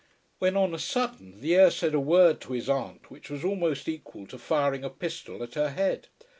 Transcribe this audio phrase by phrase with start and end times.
[0.39, 3.87] When, on a sudden, the heir said a word to his aunt which was almost
[3.87, 6.07] equal to firing a pistol at her head.